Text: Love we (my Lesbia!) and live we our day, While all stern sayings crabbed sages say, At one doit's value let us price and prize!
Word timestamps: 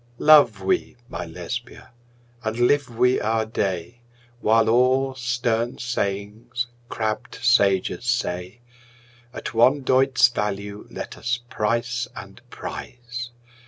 Love 0.17 0.63
we 0.63 0.95
(my 1.09 1.27
Lesbia!) 1.27 1.91
and 2.43 2.57
live 2.59 2.89
we 2.89 3.19
our 3.21 3.45
day, 3.45 4.01
While 4.39 4.67
all 4.67 5.13
stern 5.13 5.77
sayings 5.77 6.65
crabbed 6.89 7.35
sages 7.43 8.05
say, 8.05 8.61
At 9.31 9.53
one 9.53 9.83
doit's 9.83 10.27
value 10.29 10.87
let 10.89 11.19
us 11.19 11.41
price 11.51 12.07
and 12.15 12.41
prize! 12.49 13.29